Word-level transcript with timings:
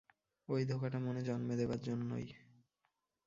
ঐ 0.49 0.55
ধোঁকাটা 0.65 0.99
মনে 0.99 1.21
জন্মে 1.21 1.55
দেবার 1.55 1.79
জন্যেই। 1.81 2.27